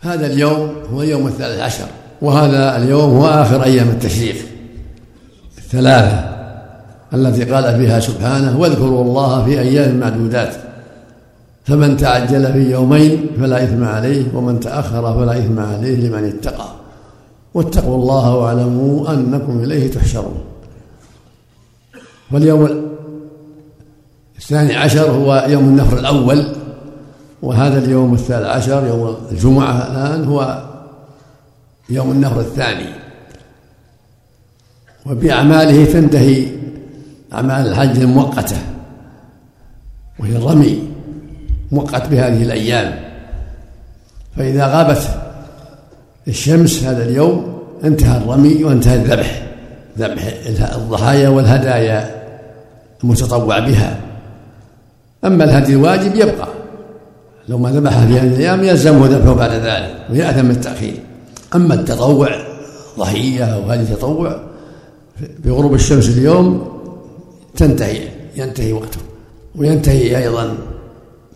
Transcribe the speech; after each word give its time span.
هذا 0.00 0.26
اليوم 0.26 0.72
هو 0.92 1.02
اليوم 1.02 1.26
الثالث 1.26 1.60
عشر 1.60 1.86
وهذا 2.22 2.76
اليوم 2.76 3.16
هو 3.16 3.26
آخر 3.26 3.64
أيام 3.64 3.88
التشريق 3.88 4.36
الثلاثة 5.58 6.30
التي 7.14 7.44
قال 7.44 7.76
فيها 7.80 8.00
سبحانه 8.00 8.60
واذكروا 8.60 9.04
الله 9.04 9.44
في 9.44 9.60
أيام 9.60 10.00
معدودات 10.00 10.54
فمن 11.64 11.96
تعجل 11.96 12.52
في 12.52 12.70
يومين 12.70 13.26
فلا 13.40 13.64
إثم 13.64 13.84
عليه 13.84 14.24
ومن 14.34 14.60
تأخر 14.60 15.14
فلا 15.14 15.38
إثم 15.38 15.58
عليه 15.58 15.96
لمن 15.96 16.24
اتقى. 16.24 16.66
واتقوا 17.54 17.96
الله 17.96 18.34
واعلموا 18.36 19.12
أنكم 19.12 19.64
إليه 19.64 19.90
تحشرون. 19.90 20.40
واليوم 22.32 22.82
الثاني 24.38 24.76
عشر 24.76 25.10
هو 25.10 25.46
يوم 25.48 25.64
النفر 25.64 25.98
الأول. 25.98 26.44
وهذا 27.42 27.78
اليوم 27.78 28.14
الثالث 28.14 28.46
عشر 28.46 28.86
يوم 28.86 29.16
الجمعة 29.32 29.72
الآن 29.72 30.24
هو 30.24 30.64
يوم 31.90 32.10
النفر 32.10 32.40
الثاني. 32.40 32.86
وبأعماله 35.06 35.84
تنتهي 35.84 36.46
أعمال 37.32 37.68
الحج 37.68 38.00
المؤقتة 38.00 38.56
وهي 40.18 40.36
الرمي 40.36 40.88
مؤقت 41.72 42.08
بهذه 42.08 42.42
الأيام. 42.42 43.00
فإذا 44.36 44.66
غابت 44.66 45.02
الشمس 46.28 46.84
هذا 46.84 47.04
اليوم 47.04 47.62
انتهى 47.84 48.16
الرمي 48.16 48.64
وانتهى 48.64 48.94
الذبح 48.94 49.42
ذبح 49.98 50.22
الضحايا 50.74 51.28
والهدايا 51.28 52.22
المتطوع 53.04 53.58
بها. 53.58 54.00
أما 55.24 55.44
الهدي 55.44 55.72
الواجب 55.72 56.14
يبقى. 56.14 56.59
لو 57.50 57.58
ما 57.58 57.70
ذبح 57.70 57.90
في 57.90 57.96
هذه 57.96 58.26
الأيام 58.26 58.64
يلزمه 58.64 59.06
ذبحه 59.06 59.34
بعد 59.34 59.50
ذلك 59.50 60.06
ويأثم 60.10 60.50
التأخير 60.50 60.94
أما 61.54 61.74
التطوع 61.74 62.28
ضحية 62.98 63.44
أو 63.44 63.70
هدي 63.70 63.94
تطوع 63.94 64.40
بغروب 65.44 65.74
الشمس 65.74 66.08
اليوم 66.08 66.68
تنتهي 67.56 68.08
ينتهي 68.36 68.72
وقته. 68.72 68.98
وينتهي 69.56 70.18
أيضا 70.18 70.56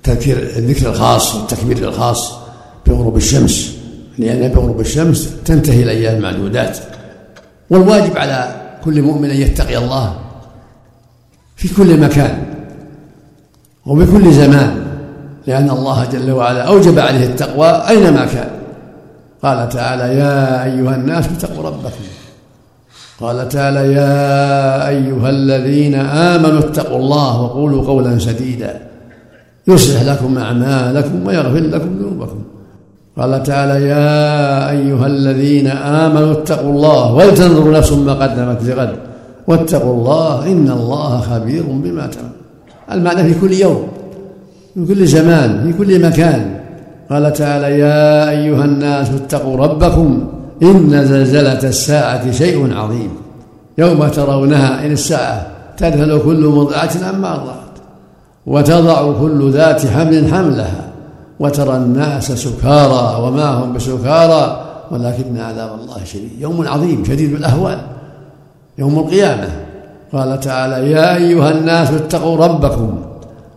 تذكير 0.02 0.36
الذكر 0.38 0.88
الخاص 0.90 1.34
والتكبير 1.34 1.88
الخاص 1.88 2.32
بغروب 2.86 3.16
الشمس. 3.16 3.76
لأن 4.18 4.52
بغروب 4.52 4.80
الشمس 4.80 5.30
تنتهي 5.44 5.82
الأيام 5.82 6.16
المعدودات. 6.16 6.78
والواجب 7.70 8.16
على 8.16 8.62
كل 8.84 9.02
مؤمن 9.02 9.30
أن 9.30 9.36
يتقي 9.36 9.78
الله 9.78 10.18
في 11.56 11.74
كل 11.74 12.00
مكان 12.00 12.44
وبكل 13.86 14.32
زمان. 14.32 14.83
لأن 15.46 15.70
الله 15.70 16.04
جل 16.12 16.30
وعلا 16.30 16.62
أوجب 16.62 16.98
عليه 16.98 17.26
التقوى 17.26 17.68
أينما 17.68 18.24
كان. 18.24 18.50
قال 19.42 19.68
تعالى 19.68 20.18
يا 20.18 20.64
أيها 20.64 20.94
الناس 20.94 21.24
اتقوا 21.26 21.64
ربكم. 21.64 22.04
قال 23.20 23.48
تعالى 23.48 23.92
يا 23.92 24.88
أيها 24.88 25.30
الذين 25.30 25.94
آمنوا 25.94 26.58
اتقوا 26.58 26.98
الله 26.98 27.40
وقولوا 27.42 27.86
قولا 27.86 28.18
سديدا. 28.18 28.80
يصلح 29.68 30.02
لكم 30.02 30.38
أعمالكم 30.38 31.26
ويغفر 31.26 31.60
لكم 31.60 31.98
ذنوبكم. 31.98 32.42
قال 33.18 33.42
تعالى 33.42 33.86
يا 33.88 34.70
أيها 34.70 35.06
الذين 35.06 35.66
آمنوا 35.66 36.32
اتقوا 36.32 36.72
الله 36.72 37.12
ولتنظر 37.12 37.70
نفس 37.70 37.92
ما 37.92 38.12
قدمت 38.12 38.62
لغد. 38.62 38.96
واتقوا 39.46 39.94
الله 39.94 40.46
إن 40.46 40.70
الله 40.70 41.20
خبير 41.20 41.62
بما 41.62 42.06
تعمل 42.06 42.30
المعنى 42.92 43.34
في 43.34 43.40
كل 43.40 43.52
يوم. 43.52 43.88
في 44.74 44.86
كل 44.94 45.06
زمان 45.06 45.72
في 45.72 45.78
كل 45.78 46.06
مكان. 46.06 46.60
قال 47.10 47.32
تعالى 47.32 47.78
يا 47.78 48.30
أيها 48.30 48.64
الناس 48.64 49.10
اتقوا 49.10 49.56
ربكم 49.56 50.26
إن 50.62 51.06
زلزلة 51.06 51.68
الساعة 51.68 52.30
شيء 52.30 52.74
عظيم. 52.74 53.10
يوم 53.78 54.08
ترونها 54.08 54.86
إن 54.86 54.92
الساعة 54.92 55.46
تذهل 55.76 56.20
كل 56.24 56.46
مرضعة 56.46 56.90
عما 57.02 57.32
أرضعت 57.32 57.74
وتضع 58.46 59.12
كل 59.20 59.50
ذات 59.50 59.86
حمل 59.86 60.34
حملها 60.34 60.84
وترى 61.40 61.76
الناس 61.76 62.32
سكارى 62.32 63.22
وما 63.22 63.44
هم 63.44 63.72
بسكارى. 63.72 64.60
ولكن 64.90 65.38
عذاب 65.38 65.70
الله 65.80 66.04
شديد 66.04 66.30
يوم 66.38 66.68
عظيم 66.68 67.04
شديد 67.04 67.32
الأهوال 67.32 67.78
يوم 68.78 68.98
القيامة. 68.98 69.48
قال 70.12 70.40
تعالى 70.40 70.90
يا 70.90 71.16
أيها 71.16 71.50
الناس 71.50 71.90
اتقوا 71.90 72.46
ربكم 72.46 72.94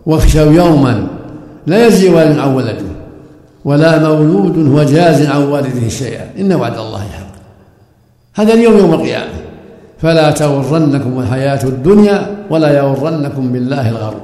واخشوا 0.06 0.52
يوما 0.52 1.06
لا 1.68 1.86
يجزي 1.86 2.08
والد 2.08 2.38
عن 2.38 2.54
ولده 2.54 2.88
ولا 3.64 3.98
مولود 3.98 4.72
هو 4.72 4.82
جاز 4.82 5.26
عن 5.26 5.42
والده 5.42 5.88
شيئا. 5.88 6.30
إن 6.38 6.52
وعد 6.52 6.78
الله 6.78 6.98
حق. 7.00 7.32
هذا 8.34 8.54
اليوم 8.54 8.78
يوم 8.78 8.94
القيامة. 8.94 9.38
فلا 10.02 10.30
تغرنكم 10.30 11.20
الحياة 11.20 11.64
الدنيا 11.64 12.36
ولا 12.50 12.78
يغرنكم 12.78 13.52
بالله 13.52 13.88
الغرور. 13.88 14.20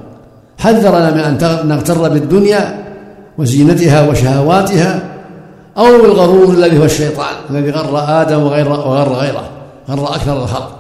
حذرنا 0.59 1.10
من 1.10 1.21
أن 1.21 1.69
نغتر 1.69 2.09
بالدنيا 2.09 2.84
وزينتها 3.38 4.09
وشهواتها 4.09 5.03
أو 5.78 6.03
بالغرور 6.03 6.55
الذي 6.55 6.78
هو 6.78 6.84
الشيطان 6.84 7.34
الذي 7.50 7.71
غر 7.71 8.22
آدم 8.22 8.43
وغير 8.43 8.69
وغر 8.69 9.12
غيره 9.12 9.44
غر 9.91 10.05
أكثر 10.15 10.43
الخلق. 10.43 10.71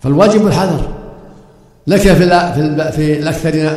فالواجب 0.00 0.46
الحذر. 0.46 0.80
لك 1.86 2.00
في 2.00 2.14
في 2.92 3.18
الأكثرين 3.18 3.70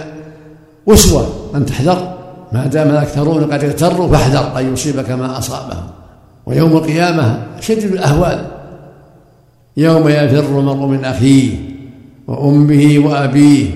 أسوة 0.89 1.29
أن 1.55 1.66
تحذر 1.66 2.17
ما 2.51 2.67
دام 2.67 2.89
الأكثرون 2.89 3.44
قد 3.44 3.63
اغتروا 3.63 4.07
فاحذر. 4.07 4.59
أن 4.59 4.73
يصيبك 4.73 5.11
ما 5.11 5.38
أصابهم. 5.38 5.88
ويوم 6.45 6.77
القيامة 6.77 7.45
شديد 7.61 7.91
الأهوال. 7.91 8.45
يوم 9.78 10.07
يفر 10.07 10.59
المرء 10.59 10.88
من 10.88 11.05
أخيه 11.05 11.57
وأمه 12.28 13.07
وأبيه 13.07 13.69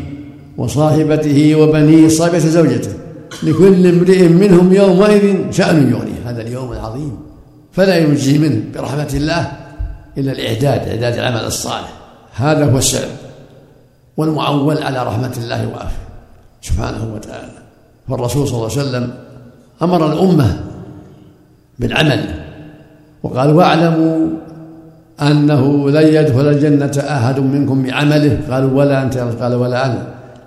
وصاحبته 0.57 1.55
وبنيه 1.55 2.07
صاحبة 2.07 2.37
زوجته. 2.37 2.93
لكل 3.43 3.87
امرئ 3.87 4.27
منهم 4.27 4.73
يومئذ 4.73 5.51
شأن 5.51 5.91
يغنيه. 5.91 6.29
هذا 6.29 6.41
اليوم 6.41 6.71
العظيم. 6.71 7.17
فلا 7.71 7.97
ينجي 7.97 8.37
منه 8.37 8.61
برحمة 8.75 9.09
الله 9.13 9.51
إلا 10.17 10.31
الإعداد 10.31 10.87
إعداد 10.87 11.13
العمل 11.13 11.45
الصالح. 11.45 11.93
هذا 12.35 12.71
هو 12.71 12.77
السبب. 12.77 13.11
والمعول 14.17 14.83
على 14.83 15.03
رحمة 15.03 15.33
الله 15.37 15.67
وعافية. 15.67 16.02
سبحانه 16.63 17.03
وتعالى. 17.15 17.59
فالرسول 18.09 18.47
صلى 18.47 18.57
الله 18.57 18.71
عليه 18.71 18.81
وسلم 18.81 19.05
أمر 19.81 20.13
الأمة 20.13 20.59
بالعمل 21.79 22.21
وقال 23.23 23.49
واعلموا 23.51 24.27
أنه 25.21 25.89
لن 25.89 26.07
يدخل 26.07 26.47
الجنة 26.47 26.95
أحد 27.15 27.39
منكم 27.39 27.83
بعمله. 27.83 28.39
قالوا 28.51 28.71
ولا 28.79 29.03
أنت 29.03 29.17
قال 29.17 29.53
ولا 29.55 29.85
أنا. 29.85 30.01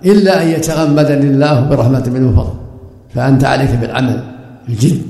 إلا 0.05 0.43
أن 0.43 0.47
يتغمدني 0.47 1.27
الله 1.33 1.55
برحمة 1.69 2.05
منه 2.07 2.27
وفضل. 2.29 2.53
فأنت 3.15 3.43
عليك 3.43 3.71
بالعمل 3.81 4.19
الجد 4.69 5.01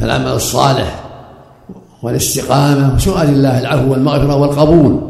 فالعمل 0.00 0.26
الصالح 0.26 1.04
والاستقامة 2.02 2.94
وسؤال 2.94 3.28
الله 3.28 3.60
العفو 3.60 3.92
والمغفرة 3.92 4.36
والقبول 4.36 5.00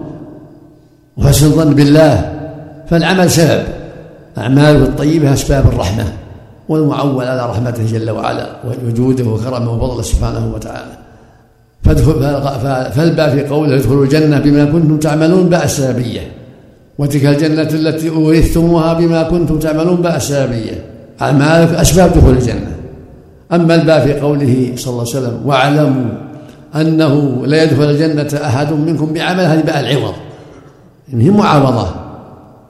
وحسن 1.16 1.46
الظن 1.46 1.74
بالله. 1.74 2.14
فالعمل 2.90 3.30
سبب. 3.30 3.83
أعماله 4.38 4.82
الطيبة 4.82 5.32
أسباب 5.32 5.66
الرحمة 5.66 6.12
والمعول 6.68 7.24
على 7.24 7.50
رحمته 7.50 7.86
جل 7.86 8.10
وعلا 8.10 8.46
وجوده 8.86 9.24
وكرمه 9.24 9.72
وفضله 9.72 10.02
سبحانه 10.02 10.52
وتعالى. 10.54 10.98
فالباء 12.94 13.30
في 13.36 13.44
قوله 13.46 13.74
ادخلوا 13.74 14.04
الجنة 14.04 14.38
بما 14.38 14.64
كنتم 14.64 14.98
تعملون 14.98 15.48
باء 15.48 15.64
وتلك 16.98 17.26
الجنة 17.26 17.62
التي 17.62 18.08
أورثتموها 18.08 18.92
بما 18.92 19.22
كنتم 19.22 19.58
تعملون 19.58 19.96
باء 19.96 20.18
أعمالك 21.22 21.74
أسباب 21.74 22.12
دخول 22.12 22.34
الجنة. 22.34 22.76
أما 23.52 23.74
الباء 23.74 24.06
في 24.06 24.20
قوله 24.20 24.72
صلى 24.76 24.90
الله 24.90 25.00
عليه 25.00 25.10
وسلم 25.10 25.40
واعلموا 25.44 26.10
أنه 26.76 27.46
لا 27.46 27.62
يدخل 27.62 27.84
الجنة 27.84 28.40
أحد 28.46 28.72
منكم 28.72 29.12
بعمل 29.12 29.44
هذه 29.44 29.60
باء 29.60 29.80
العوض. 29.80 30.14
إن 31.12 31.20
هي 31.20 31.30
معاوضة. 31.30 32.03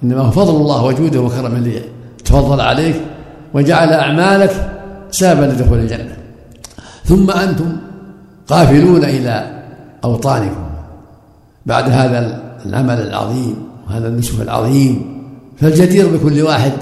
إنما 0.04 0.20
هو 0.20 0.30
فضل 0.30 0.56
الله 0.56 0.84
وجوده 0.84 1.20
وكرمه 1.20 1.80
تفضل 2.24 2.60
عليك 2.60 2.96
وجعل 3.54 3.92
أعمالك 3.92 4.70
سببا 5.10 5.44
لدخول 5.44 5.78
الجنة. 5.78 6.16
ثم 7.04 7.30
أنتم 7.30 7.76
قافلون 8.48 9.04
إلى 9.04 9.62
أوطانكم. 10.04 10.64
بعد 11.66 11.90
هذا 11.90 12.42
العمل 12.66 13.00
العظيم 13.00 13.56
وهذا 13.86 14.08
النسك 14.08 14.40
العظيم 14.40 15.22
فالجدير 15.60 16.16
بكل 16.16 16.42
واحد 16.42 16.72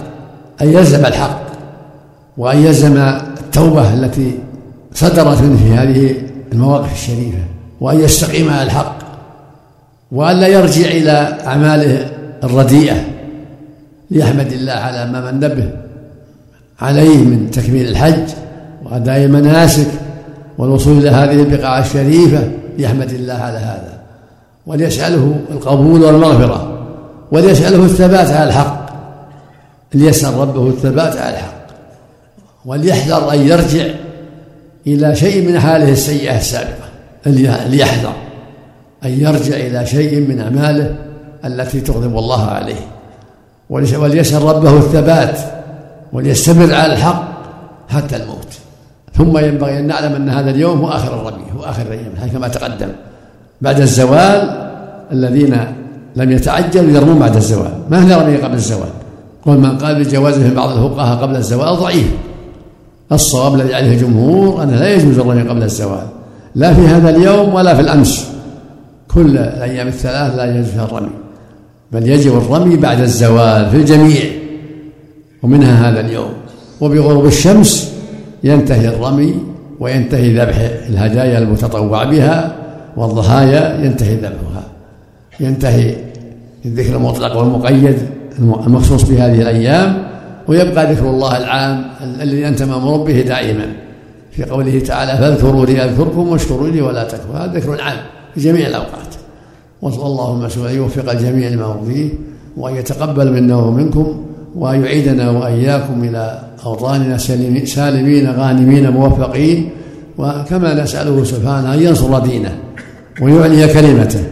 أن 0.63 0.69
يلزم 0.69 1.07
الحق 1.07 1.43
وأن 2.39 2.59
يلزم 2.59 2.97
التوبة 2.97 3.95
التي 3.95 4.39
صدرت 4.95 5.43
منه 5.43 5.57
في 5.57 5.75
هذه 5.75 6.15
المواقف 6.53 6.93
الشريفة 6.93 7.39
وأن 7.81 8.01
يستقيم 8.01 8.51
على 8.51 8.63
الحق 8.63 8.99
وأن 10.13 10.37
لا 10.37 10.47
يرجع 10.47 10.87
إلى 10.87 11.39
أعماله 11.47 12.12
الرديئة 12.45 13.05
ليحمد 14.11 14.53
الله 14.53 14.73
على 14.73 15.13
ما 15.13 15.31
من 15.31 15.41
به 15.41 15.71
عليه 16.81 17.19
من 17.19 17.51
تكميل 17.51 17.89
الحج 17.89 18.29
وأداء 18.85 19.25
المناسك 19.25 19.89
والوصول 20.59 20.99
إلى 20.99 21.11
هذه 21.11 21.43
البقاع 21.43 21.79
الشريفة 21.79 22.51
ليحمد 22.79 23.11
الله 23.11 23.35
على 23.35 23.59
هذا. 23.59 23.99
وليسأله 24.67 25.41
القبول 25.51 26.03
والمغفرة 26.03 26.79
وليسأله 27.33 27.85
الثبات 27.85 28.31
على 28.31 28.49
الحق 28.49 28.87
ليسأل 29.95 30.35
ربه 30.35 30.69
الثبات 30.69 31.17
على 31.17 31.35
الحق 31.35 31.63
وليحذر 32.65 33.33
أن 33.33 33.41
يرجع 33.41 33.85
إلى 34.87 35.15
شيء 35.15 35.49
من 35.49 35.61
حاله 35.61 35.93
السيئة 35.93 36.37
السابقة 36.37 36.89
ليحذر 37.67 38.13
أن 39.05 39.11
يرجع 39.11 39.57
إلى 39.57 39.87
شيء 39.87 40.21
من 40.21 40.41
أعماله 40.41 40.95
التي 41.45 41.81
تغضب 41.81 42.19
الله 42.19 42.47
عليه. 42.47 42.81
وليسأل 43.71 44.43
ربه 44.43 44.77
الثبات 44.77 45.39
وليستمر 46.13 46.75
على 46.75 46.93
الحق 46.93 47.25
حتى 47.89 48.17
الموت. 48.17 48.49
ثم 49.15 49.39
ينبغي 49.39 49.79
أن 49.79 49.87
نعلم 49.87 50.15
أن 50.15 50.29
هذا 50.29 50.51
اليوم 50.51 50.79
هو 50.79 50.89
آخر 50.89 51.15
الربيع 51.15 51.47
هو 51.57 51.65
آخر 51.65 51.83
الأيام 51.83 52.31
كما 52.33 52.49
تقدم. 52.49 52.89
بعد 53.61 53.81
الزوال 53.81 54.69
الذين 55.13 55.57
لم 56.17 56.31
يتعجلوا 56.31 56.91
يرمون 56.91 57.19
بعد 57.19 57.37
الزوال. 57.37 57.73
ما 57.91 58.07
هي 58.07 58.15
رمي 58.15 58.37
قبل 58.37 58.55
الزوال؟ 58.55 58.91
قل 59.47 59.59
من 59.59 59.79
قال 59.79 60.05
بجوازه 60.05 60.55
بعض 60.55 60.71
الفقهاء 60.71 61.23
قبل 61.23 61.37
الزوال 61.37 61.77
ضعيف. 61.77 62.07
الصواب 63.13 63.55
الذي 63.55 63.75
عليه 63.75 63.93
الجمهور 63.93 64.63
أنه 64.63 64.77
لا 64.77 64.95
يجوز 64.95 65.19
الرمي 65.19 65.43
قبل 65.43 65.63
الزوال. 65.63 66.07
لا 66.55 66.75
في 66.75 66.81
هذا 66.81 67.11
اليوم 67.11 67.55
ولا 67.55 67.75
في 67.75 67.81
الأمس. 67.81 68.29
كل 69.15 69.39
الأيام 69.39 69.89
الثلاث 69.89 70.37
لا 70.37 70.45
يجوز 70.45 70.79
الرمي. 70.79 71.22
بل 71.93 72.09
يجب 72.09 72.37
الرمي 72.37 72.77
بعد 72.77 73.01
الزوال 73.01 73.71
في 73.71 73.77
الجميع 73.77 74.23
ومنها 75.43 75.91
هذا 75.91 76.01
اليوم. 76.01 76.33
وبغروب 76.81 77.27
الشمس 77.27 77.93
ينتهي 78.45 78.89
الرمي 78.89 79.35
وينتهي 79.81 80.35
ذبح 80.39 80.57
الهدايا 80.89 81.39
المتطوع 81.39 82.05
بها 82.05 82.57
والضحايا 82.97 83.85
ينتهي 83.85 84.17
ذبحها. 84.17 84.65
ينتهي 85.41 85.95
الذكر 86.65 86.97
المطلق 86.97 87.37
والمقيد 87.37 87.99
المخصوص 88.39 89.03
بهذه 89.03 89.43
الأيام 89.43 90.05
ويبقى 90.49 90.93
ذكر 90.95 91.11
الله 91.11 91.37
العام 91.37 91.85
الذي 92.23 92.49
أنت 92.49 92.63
مأمور 92.63 92.99
به 92.99 93.21
دائما. 93.21 93.67
في 94.31 94.45
قوله 94.45 94.81
تعالى 94.81 95.19
فاذكروني 95.19 95.85
أذكركم 95.85 96.29
واشكروا 96.29 96.69
لي 96.69 96.83
ولا 96.83 97.05
تكفروا. 97.05 97.37
هذا 97.37 97.53
ذكر 97.53 97.81
عام 97.81 97.99
في 98.35 98.41
جميع 98.41 98.67
الأوقات. 98.67 99.12
وصلى 99.83 100.07
اللهم 100.07 100.43
أن 100.45 100.77
يوفق 100.77 101.11
الجميع 101.11 101.49
لما 101.49 101.63
يرضيه 101.63 102.09
وأن 102.57 102.77
يتقبل 102.77 103.33
منا 103.33 103.57
ومنكم 103.57 104.23
وأن 104.57 104.85
يعيدنا 104.85 105.31
وإياكم 105.31 106.05
إلى 106.05 106.39
أوطاننا 106.67 107.19
سالمين 107.65 108.31
غانمين 108.31 108.91
موفقين 108.91 109.71
وكما 110.19 110.83
نسأله 110.83 111.25
سبحانه 111.25 111.75
أن 111.75 111.83
ينصر 111.83 112.19
دينه 112.19 112.57
ويعلي 113.23 113.69
كلمته 113.69 114.25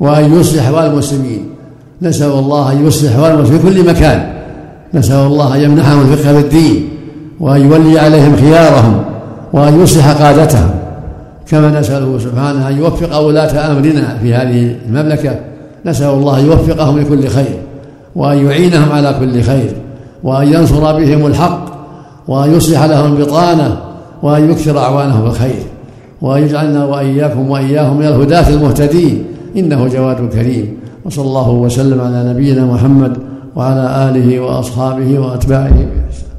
وأن 0.00 0.40
يصلح 0.40 0.62
أحوال 0.68 0.86
المسلمين. 0.86 1.48
نسأل 2.02 2.30
الله 2.30 2.72
أن 2.72 2.86
يصلح 2.86 3.12
أحوال 3.12 3.30
المسلمين 3.30 3.60
في 3.60 3.68
كل 3.68 3.88
مكان. 3.90 4.32
نسأل 4.94 5.26
الله 5.26 5.56
أن 5.56 5.60
يمنحهم 5.60 6.00
الفقه 6.00 6.32
في 6.32 6.38
الدين 6.38 6.88
وأن 7.40 7.60
يولي 7.60 7.98
عليهم 7.98 8.36
خيارهم 8.36 9.04
وأن 9.52 9.82
يصلح 9.82 10.22
قادتهم. 10.22 10.70
كما 11.48 11.80
نسأله 11.80 12.18
سبحانه 12.18 12.68
أن 12.68 12.78
يوفق 12.78 13.18
ولاة 13.18 13.72
أمرنا 13.72 14.18
في 14.22 14.34
هذه 14.34 14.76
المملكة. 14.86 15.40
نسأل 15.86 16.08
الله 16.08 16.40
أن 16.40 16.46
يوفقهم 16.46 16.98
لكل 16.98 17.28
خير 17.28 17.58
وأن 18.16 18.46
يعينهم 18.46 18.92
على 18.92 19.14
كل 19.20 19.42
خير 19.42 19.72
وأن 20.22 20.52
ينصر 20.52 20.92
بهم 20.98 21.26
الحق 21.26 21.64
وأن 22.28 22.54
يصلح 22.54 22.84
لهم 22.84 23.16
البطانة 23.16 23.76
وأن 24.22 24.50
يكثر 24.50 24.78
أعوانهم 24.78 25.26
الخير 25.26 25.62
وأن 26.22 26.42
يجعلنا 26.42 26.84
وإياكم 26.84 27.50
وإياهم 27.50 27.98
من 27.98 28.06
الهداة 28.06 28.48
المهتدين. 28.48 29.24
إنه 29.56 29.88
جواد 29.88 30.30
كريم. 30.32 30.76
وصلى 31.04 31.24
الله 31.24 31.50
وسلم 31.50 32.00
على 32.00 32.30
نبينا 32.30 32.64
محمد 32.64 33.18
وعلى 33.56 34.10
آله 34.10 34.40
وأصحابه 34.40 35.18
وأتباعه. 35.18 35.70
بإحسان 35.70 36.33